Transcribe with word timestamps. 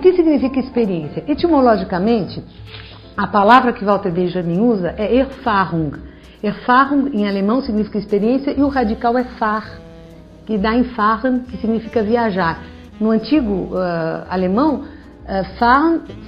que 0.00 0.14
significa 0.14 0.58
experiência? 0.58 1.22
Etimologicamente, 1.28 2.42
a 3.16 3.26
palavra 3.26 3.72
que 3.72 3.84
Walter 3.84 4.10
Benjamin 4.10 4.60
usa 4.60 4.94
é 4.96 5.14
Erfahrung. 5.14 5.92
Erfahrung 6.42 7.10
em 7.12 7.28
alemão 7.28 7.62
significa 7.62 7.98
experiência 7.98 8.52
e 8.56 8.62
o 8.62 8.68
radical 8.68 9.16
é 9.18 9.24
fahr, 9.24 9.78
que 10.46 10.56
dá 10.56 10.74
em 10.74 10.84
fahren, 10.84 11.40
que 11.40 11.56
significa 11.58 12.02
viajar. 12.02 12.62
No 12.98 13.10
antigo 13.10 13.68
uh, 13.74 14.26
alemão, 14.28 14.84
uh, 14.84 15.58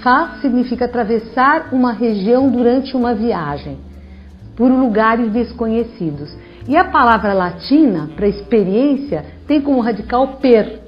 fahr 0.02 0.38
significa 0.40 0.84
atravessar 0.84 1.68
uma 1.72 1.92
região 1.92 2.50
durante 2.50 2.96
uma 2.96 3.14
viagem 3.14 3.78
por 4.54 4.70
lugares 4.70 5.32
desconhecidos. 5.32 6.36
E 6.68 6.76
a 6.76 6.84
palavra 6.84 7.32
latina 7.32 8.10
para 8.14 8.28
experiência 8.28 9.24
tem 9.46 9.60
como 9.60 9.80
radical 9.80 10.36
per, 10.36 10.80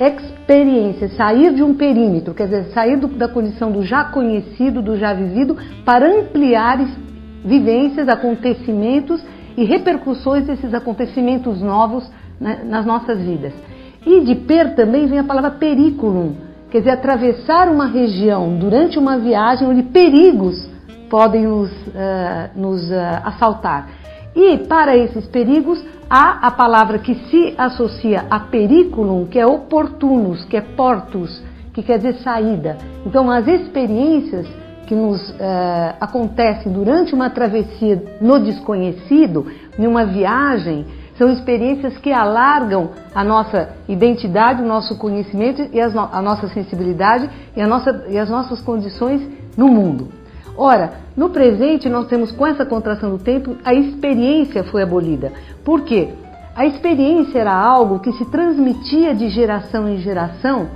experiência, 0.00 1.08
sair 1.10 1.52
de 1.54 1.62
um 1.62 1.74
perímetro, 1.74 2.32
quer 2.32 2.44
dizer, 2.44 2.64
sair 2.72 2.96
do, 2.96 3.08
da 3.08 3.28
condição 3.28 3.72
do 3.72 3.82
já 3.82 4.04
conhecido, 4.04 4.80
do 4.80 4.96
já 4.96 5.12
vivido, 5.12 5.56
para 5.84 6.06
ampliar 6.06 6.78
vivências, 7.44 8.08
acontecimentos 8.08 9.24
e 9.56 9.64
repercussões 9.64 10.46
desses 10.46 10.72
acontecimentos 10.72 11.60
novos 11.60 12.08
né, 12.40 12.60
nas 12.64 12.86
nossas 12.86 13.18
vidas. 13.20 13.52
E 14.06 14.20
de 14.20 14.36
per 14.36 14.76
também 14.76 15.06
vem 15.06 15.18
a 15.18 15.24
palavra 15.24 15.50
periculum, 15.50 16.34
quer 16.70 16.78
dizer, 16.78 16.90
atravessar 16.92 17.68
uma 17.68 17.86
região 17.86 18.56
durante 18.56 18.98
uma 18.98 19.18
viagem 19.18 19.66
onde 19.66 19.82
perigos 19.82 20.68
podem 21.10 21.46
nos, 21.46 21.70
uh, 21.70 22.50
nos 22.54 22.88
uh, 22.90 22.94
assaltar. 23.24 23.88
E 24.40 24.56
para 24.56 24.96
esses 24.96 25.26
perigos 25.26 25.84
há 26.08 26.46
a 26.46 26.50
palavra 26.52 27.00
que 27.00 27.12
se 27.28 27.52
associa 27.58 28.24
a 28.30 28.38
periculum, 28.38 29.26
que 29.26 29.36
é 29.36 29.44
oportunos, 29.44 30.44
que 30.44 30.56
é 30.56 30.60
portus, 30.60 31.42
que 31.74 31.82
quer 31.82 31.96
dizer 31.96 32.14
saída. 32.22 32.78
Então, 33.04 33.28
as 33.28 33.48
experiências 33.48 34.46
que 34.86 34.94
nos 34.94 35.28
uh, 35.30 35.34
acontecem 36.00 36.70
durante 36.70 37.12
uma 37.12 37.28
travessia 37.30 38.00
no 38.20 38.38
desconhecido, 38.38 39.50
em 39.76 39.88
uma 39.88 40.06
viagem, 40.06 40.86
são 41.18 41.28
experiências 41.32 41.98
que 41.98 42.12
alargam 42.12 42.90
a 43.12 43.24
nossa 43.24 43.70
identidade, 43.88 44.62
o 44.62 44.66
nosso 44.66 44.96
conhecimento 44.98 45.68
e 45.72 45.80
no 45.80 45.98
a 46.12 46.22
nossa 46.22 46.46
sensibilidade 46.46 47.28
e, 47.56 47.66
nossa, 47.66 48.06
e 48.08 48.16
as 48.16 48.30
nossas 48.30 48.62
condições 48.62 49.20
no 49.56 49.66
mundo. 49.66 50.17
Ora, 50.60 50.94
no 51.16 51.30
presente 51.30 51.88
nós 51.88 52.08
temos 52.08 52.32
com 52.32 52.44
essa 52.44 52.66
contração 52.66 53.10
do 53.10 53.18
tempo 53.18 53.56
a 53.64 53.72
experiência 53.72 54.64
foi 54.64 54.82
abolida. 54.82 55.32
Por 55.64 55.82
quê? 55.82 56.08
A 56.56 56.66
experiência 56.66 57.38
era 57.38 57.54
algo 57.54 58.00
que 58.00 58.10
se 58.14 58.24
transmitia 58.24 59.14
de 59.14 59.28
geração 59.28 59.88
em 59.88 59.98
geração, 59.98 60.68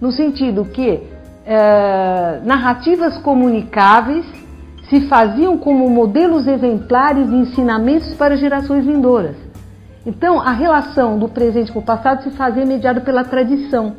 no 0.00 0.10
sentido 0.10 0.64
que 0.64 1.04
é, 1.46 2.40
narrativas 2.44 3.16
comunicáveis 3.18 4.26
se 4.90 5.02
faziam 5.02 5.56
como 5.56 5.88
modelos 5.88 6.48
exemplares 6.48 7.30
de 7.30 7.36
ensinamentos 7.36 8.12
para 8.14 8.36
gerações 8.36 8.84
vindouras. 8.84 9.36
Então, 10.04 10.40
a 10.40 10.50
relação 10.50 11.16
do 11.16 11.28
presente 11.28 11.70
com 11.70 11.78
o 11.78 11.82
passado 11.82 12.24
se 12.24 12.30
fazia 12.30 12.66
mediada 12.66 13.00
pela 13.00 13.22
tradição. 13.22 13.94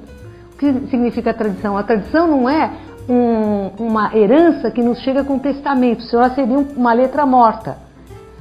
O 0.53 0.57
que 0.57 0.73
significa 0.89 1.33
tradição? 1.33 1.77
A 1.77 1.83
tradição 1.83 2.27
não 2.27 2.49
é 2.49 2.71
um, 3.07 3.71
uma 3.79 4.15
herança 4.15 4.71
que 4.71 4.81
nos 4.81 4.99
chega 4.99 5.23
com 5.23 5.39
testamento, 5.39 6.03
senão 6.03 6.23
ela 6.23 6.35
seria 6.35 6.57
uma 6.57 6.93
letra 6.93 7.25
morta. 7.25 7.77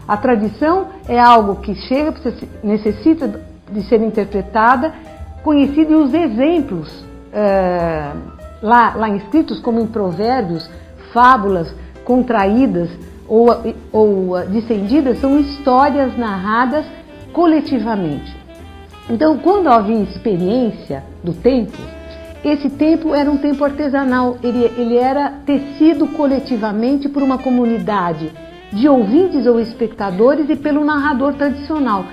A 0.07 0.17
tradição 0.17 0.87
é 1.07 1.19
algo 1.19 1.57
que 1.57 1.75
chega, 1.75 2.15
necessita 2.63 3.41
de 3.71 3.83
ser 3.83 4.01
interpretada, 4.01 4.95
conhecido 5.43 5.93
e 5.93 5.97
os 5.97 6.15
exemplos 6.15 7.05
é, 7.33 8.11
lá, 8.63 8.95
lá 8.97 9.09
inscritos, 9.11 9.61
como 9.61 9.81
em 9.81 9.87
provérbios, 9.87 10.69
fábulas 11.13 11.75
contraídas 12.05 12.89
ou, 13.29 13.49
ou 13.93 14.41
descendidas, 14.47 15.21
são 15.21 15.39
histórias 15.39 16.17
narradas 16.17 16.87
coletivamente. 17.33 18.35
Então, 19.11 19.39
quando 19.39 19.69
havia 19.69 20.03
experiência 20.03 21.05
do 21.23 21.33
tempo, 21.33 21.79
esse 22.45 22.71
tempo 22.71 23.15
era 23.15 23.31
um 23.31 23.37
tempo 23.37 23.65
artesanal, 23.65 24.39
ele, 24.43 24.65
ele 24.77 24.97
era 24.97 25.31
tecido 25.45 26.07
coletivamente 26.09 27.09
por 27.09 27.23
uma 27.23 27.39
comunidade 27.39 28.31
de 28.73 28.89
ouvintes 28.89 29.47
ou 29.47 29.59
espectadores 29.59 30.49
e 30.49 30.57
pelo 30.57 30.85
narrador 30.85 31.35
tradicional. 31.35 32.05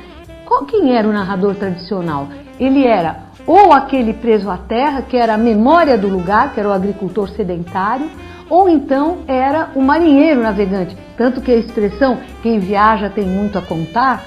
Qual, 0.45 0.65
quem 0.65 0.95
era 0.95 1.07
o 1.07 1.13
narrador 1.13 1.55
tradicional? 1.55 2.27
Ele 2.59 2.85
era 2.85 3.25
ou 3.45 3.71
aquele 3.71 4.13
preso 4.13 4.49
à 4.49 4.57
terra, 4.57 5.03
que 5.03 5.15
era 5.15 5.35
a 5.35 5.37
memória 5.37 5.97
do 5.97 6.07
lugar, 6.07 6.53
que 6.53 6.59
era 6.59 6.69
o 6.69 6.73
agricultor 6.73 7.29
sedentário, 7.29 8.09
ou 8.49 8.67
então 8.69 9.19
era 9.27 9.69
o 9.75 9.81
marinheiro 9.81 10.41
navegante. 10.41 10.97
Tanto 11.17 11.41
que 11.41 11.51
a 11.51 11.55
expressão 11.55 12.17
quem 12.41 12.59
viaja 12.59 13.09
tem 13.09 13.25
muito 13.25 13.57
a 13.57 13.61
contar 13.61 14.23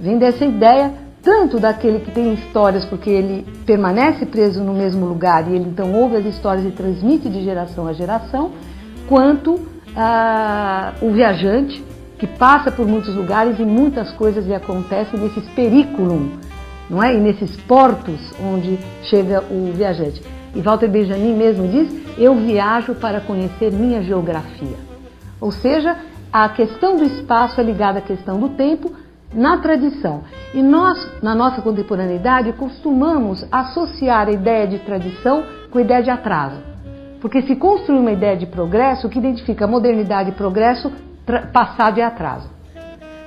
vem 0.00 0.18
dessa 0.18 0.44
ideia 0.44 0.92
tanto 1.22 1.60
daquele 1.60 2.00
que 2.00 2.10
tem 2.10 2.34
histórias 2.34 2.84
porque 2.84 3.08
ele 3.08 3.46
permanece 3.64 4.26
preso 4.26 4.62
no 4.62 4.74
mesmo 4.74 5.06
lugar 5.06 5.48
e 5.48 5.54
ele 5.54 5.68
então 5.68 5.92
ouve 5.94 6.16
as 6.16 6.26
histórias 6.26 6.66
e 6.66 6.70
transmite 6.70 7.28
de 7.28 7.44
geração 7.44 7.86
a 7.86 7.92
geração, 7.92 8.50
quanto 9.08 9.60
ah, 9.96 10.92
o 11.00 11.12
viajante 11.12 11.82
que 12.18 12.26
passa 12.26 12.70
por 12.70 12.86
muitos 12.86 13.14
lugares 13.14 13.58
e 13.58 13.64
muitas 13.64 14.10
coisas 14.12 14.46
lhe 14.46 14.54
acontecem 14.54 15.18
nesses 15.18 15.44
periculum, 15.50 16.30
não 16.88 17.02
é? 17.02 17.14
E 17.14 17.20
nesses 17.20 17.56
portos 17.62 18.32
onde 18.40 18.78
chega 19.02 19.42
o 19.50 19.72
viajante. 19.72 20.22
E 20.54 20.60
Walter 20.60 20.88
Benjamin 20.88 21.34
mesmo 21.34 21.66
diz: 21.66 22.18
Eu 22.18 22.34
viajo 22.34 22.94
para 22.94 23.20
conhecer 23.20 23.72
minha 23.72 24.02
geografia. 24.02 24.76
Ou 25.40 25.50
seja, 25.50 25.96
a 26.32 26.48
questão 26.48 26.96
do 26.96 27.04
espaço 27.04 27.60
é 27.60 27.64
ligada 27.64 27.98
à 27.98 28.02
questão 28.02 28.38
do 28.38 28.50
tempo, 28.50 28.92
na 29.34 29.58
tradição. 29.58 30.22
E 30.54 30.62
nós, 30.62 30.98
na 31.22 31.34
nossa 31.34 31.62
contemporaneidade, 31.62 32.52
costumamos 32.52 33.46
associar 33.50 34.28
a 34.28 34.32
ideia 34.32 34.66
de 34.66 34.78
tradição 34.80 35.44
com 35.70 35.78
a 35.78 35.82
ideia 35.82 36.02
de 36.02 36.10
atraso. 36.10 36.56
Porque 37.20 37.42
se 37.42 37.56
construi 37.56 37.98
uma 37.98 38.12
ideia 38.12 38.36
de 38.36 38.46
progresso, 38.46 39.08
que 39.08 39.18
identifica 39.18 39.66
modernidade 39.66 40.30
e 40.30 40.32
progresso, 40.32 40.92
passado 41.52 41.98
e 41.98 42.02
atraso. 42.02 42.50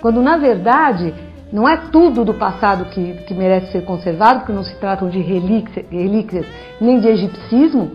Quando 0.02 0.22
na 0.22 0.38
verdade 0.38 1.14
não 1.52 1.68
é 1.68 1.78
tudo 1.78 2.26
do 2.26 2.34
passado 2.34 2.86
que, 2.86 3.14
que 3.26 3.34
merece 3.34 3.72
ser 3.72 3.86
conservado, 3.86 4.40
porque 4.40 4.52
não 4.52 4.64
se 4.64 4.76
tratam 4.76 5.10
de 5.10 5.20
relíquias, 5.20 5.86
relíquias 5.90 6.46
nem 6.82 7.00
de 7.00 7.08
egipcismo, 7.08 7.92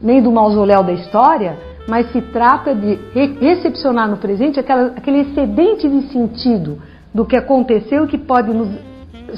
nem 0.00 0.22
do 0.22 0.30
mausoléu 0.30 0.82
da 0.82 0.92
história, 0.92 1.58
mas 1.88 2.10
se 2.12 2.20
trata 2.20 2.74
de 2.74 2.98
recepcionar 3.40 4.08
no 4.08 4.18
presente 4.18 4.60
aquela, 4.60 4.86
aquele 4.96 5.20
excedente 5.22 5.88
de 5.88 6.12
sentido 6.12 6.78
do 7.12 7.24
que 7.24 7.36
aconteceu 7.36 8.06
que 8.06 8.18
pode 8.18 8.52
nos 8.52 8.68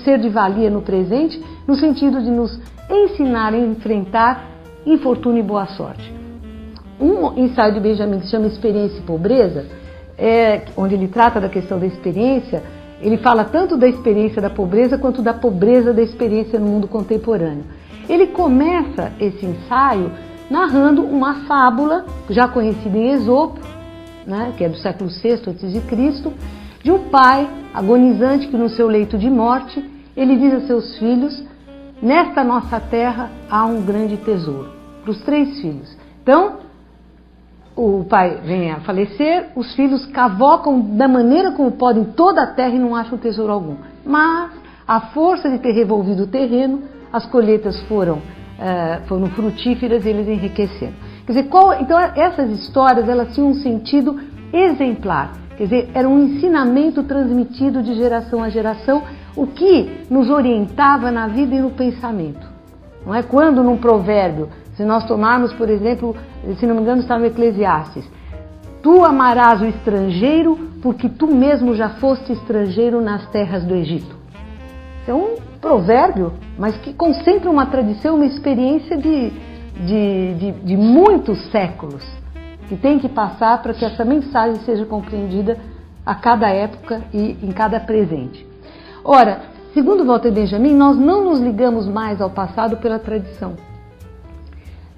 ser 0.03 0.19
de 0.19 0.29
valia 0.29 0.71
no 0.71 0.83
presente, 0.83 1.43
no 1.67 1.75
sentido 1.75 2.21
de 2.23 2.31
nos 2.31 2.59
ensinar 2.91 3.53
a 3.53 3.59
enfrentar 3.59 4.45
infortúnio 4.85 5.41
e 5.41 5.43
boa 5.43 5.67
sorte. 5.67 6.13
Um 7.01 7.39
ensaio 7.39 7.75
de 7.75 7.81
Benjamin 7.81 8.21
que 8.21 8.27
se 8.27 8.31
chama 8.31 8.47
Experiência 8.47 8.99
e 8.99 9.03
Pobreza, 9.03 9.67
é, 10.17 10.63
onde 10.77 10.95
ele 10.95 11.09
trata 11.09 11.41
da 11.41 11.49
questão 11.49 11.79
da 11.79 11.87
experiência, 11.87 12.63
ele 13.01 13.17
fala 13.19 13.45
tanto 13.45 13.77
da 13.77 13.89
experiência 13.89 14.41
da 14.41 14.49
pobreza 14.49 14.97
quanto 14.97 15.21
da 15.21 15.34
pobreza 15.34 15.93
da 15.93 16.03
experiência 16.03 16.59
no 16.59 16.67
mundo 16.67 16.87
contemporâneo. 16.87 17.65
Ele 18.09 18.29
começa 18.29 19.13
esse 19.19 19.45
ensaio 19.45 20.11
narrando 20.51 21.03
uma 21.03 21.47
fábula 21.47 22.05
já 22.31 22.47
conhecida 22.47 22.97
em 22.97 23.13
Esopo, 23.13 23.59
né, 24.27 24.53
que 24.57 24.65
é 24.65 24.69
do 24.69 24.77
século 24.77 25.11
VI 25.11 25.33
a.C., 25.33 26.33
de 26.84 26.93
um 26.93 27.09
pai 27.09 27.49
agonizante 27.72 28.47
que 28.47 28.56
no 28.56 28.69
seu 28.69 28.87
leito 28.87 29.17
de 29.17 29.31
morte 29.31 29.83
ele 30.15 30.36
diz 30.36 30.53
a 30.53 30.60
seus 30.66 30.98
filhos: 30.98 31.42
Nesta 32.01 32.45
nossa 32.45 32.78
terra 32.78 33.31
há 33.51 33.65
um 33.65 33.83
grande 33.83 34.19
tesouro. 34.19 34.69
Para 35.03 35.10
os 35.10 35.21
três 35.22 35.60
filhos. 35.60 35.97
Então, 36.22 36.59
o 37.75 38.04
pai 38.04 38.39
vem 38.45 38.71
a 38.71 38.81
falecer, 38.81 39.48
os 39.57 39.75
filhos 39.75 40.07
cavocam 40.07 40.81
da 40.97 41.09
maneira 41.09 41.53
como 41.53 41.72
podem 41.72 42.04
toda 42.04 42.42
a 42.42 42.47
terra 42.47 42.75
e 42.75 42.78
não 42.78 42.95
acham 42.95 43.19
tesouro 43.19 43.53
algum. 43.53 43.77
Mas, 44.04 44.53
a 44.86 45.01
força 45.01 45.51
de 45.51 45.59
ter 45.59 45.72
revolvido 45.72 46.25
o 46.25 46.27
terreno, 46.27 46.83
as 47.13 47.27
colheitas 47.27 47.81
foram, 47.83 48.16
uh, 48.16 49.07
foram 49.07 49.27
frutíferas 49.28 50.04
e 50.04 50.10
eles 50.10 50.28
enriqueceram. 50.28 50.92
Quer 51.27 51.33
dizer, 51.33 51.48
qual, 51.48 51.81
então 51.81 51.98
essas 51.98 52.51
histórias 52.51 53.09
elas 53.09 53.34
tinham 53.34 53.48
um 53.48 53.54
sentido 53.54 54.21
exemplar. 54.53 55.44
Quer 55.56 55.65
dizer, 55.65 55.91
era 55.95 56.09
um 56.09 56.24
ensinamento 56.24 57.03
transmitido 57.03 57.83
de 57.83 57.95
geração 57.95 58.42
a 58.42 58.48
geração, 58.48 59.03
o 59.36 59.47
que 59.47 60.04
nos 60.10 60.30
orientava 60.30 61.10
na 61.10 61.28
vida 61.28 61.54
e 61.54 61.60
no 61.60 61.71
pensamento. 61.71 62.47
Não 63.06 63.15
é 63.15 63.22
quando 63.22 63.62
num 63.62 63.77
provérbio, 63.77 64.48
se 64.77 64.84
nós 64.84 65.04
tomarmos, 65.06 65.53
por 65.53 65.68
exemplo, 65.68 66.16
se 66.59 66.66
não 66.66 66.74
me 66.74 66.83
engano 66.83 67.03
está 67.03 67.18
no 67.18 67.27
Eclesiastes, 67.27 68.04
tu 68.83 69.04
amarás 69.04 69.60
o 69.60 69.66
estrangeiro 69.66 70.59
porque 70.83 71.09
tu 71.09 71.27
mesmo 71.27 71.74
já 71.74 71.91
foste 71.91 72.33
estrangeiro 72.33 73.00
nas 73.00 73.27
terras 73.30 73.65
do 73.65 73.74
Egito. 73.74 74.16
É 75.07 75.15
um 75.15 75.36
provérbio, 75.60 76.33
mas 76.59 76.77
que 76.78 76.92
concentra 76.92 77.50
uma 77.50 77.66
tradição, 77.66 78.16
uma 78.16 78.27
experiência 78.27 78.97
de 78.97 79.33
de, 79.74 80.34
de, 80.34 80.53
de 80.53 80.77
muitos 80.77 81.50
séculos 81.50 82.04
que 82.69 82.77
tem 82.77 82.99
que 82.99 83.09
passar 83.09 83.63
para 83.63 83.75
que 83.75 83.84
essa 83.84 84.05
mensagem 84.05 84.57
seja 84.65 84.84
compreendida 84.84 85.59
a 86.05 86.15
cada 86.15 86.49
época 86.49 87.03
e 87.13 87.37
em 87.43 87.53
cada 87.53 87.81
presente. 87.81 88.47
Ora, 89.05 89.43
segundo 89.72 90.05
Walter 90.05 90.31
Benjamin, 90.31 90.75
nós 90.75 90.97
não 90.97 91.25
nos 91.25 91.41
ligamos 91.41 91.87
mais 91.87 92.21
ao 92.21 92.31
passado 92.31 92.77
pela 92.78 92.99
tradição. 92.99 93.55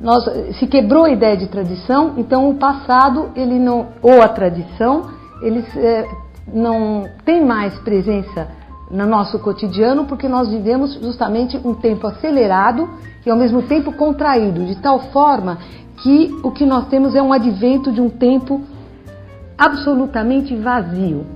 Nós, 0.01 0.25
se 0.59 0.67
quebrou 0.67 1.05
a 1.05 1.11
ideia 1.11 1.37
de 1.37 1.49
tradição, 1.49 2.15
então 2.19 2.51
o 2.51 2.55
passado 2.55 3.31
ele 3.35 3.59
não 3.59 3.89
ou 4.03 4.21
a 4.21 4.29
tradição 4.29 5.11
eles 5.41 5.65
é, 5.77 6.07
não 6.47 7.05
tem 7.25 7.45
mais 7.45 7.75
presença 7.81 8.49
no 8.91 9.07
nosso 9.07 9.39
cotidiano 9.39 10.05
porque 10.05 10.29
nós 10.29 10.49
vivemos 10.49 10.95
justamente 10.95 11.57
um 11.65 11.75
tempo 11.75 12.07
acelerado 12.07 12.89
e 13.25 13.31
ao 13.31 13.37
mesmo 13.37 13.63
tempo 13.63 13.93
contraído, 13.93 14.65
de 14.65 14.77
tal 14.77 15.11
forma 15.11 15.59
que 15.97 16.33
o 16.43 16.51
que 16.51 16.65
nós 16.65 16.87
temos 16.89 17.15
é 17.15 17.23
um 17.23 17.33
advento 17.33 17.91
de 17.91 18.01
um 18.01 18.09
tempo 18.09 18.63
absolutamente 19.59 20.55
vazio. 20.55 21.27